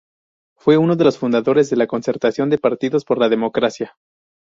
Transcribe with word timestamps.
Fue 0.57 0.77
uno 0.77 0.95
de 0.95 1.03
los 1.03 1.19
fundadores 1.19 1.69
de 1.69 1.75
la 1.77 1.85
Concertación 1.85 2.49
de 2.49 2.57
Partidos 2.57 3.05
por 3.05 3.19
la 3.19 3.29
Democracia. 3.29 3.93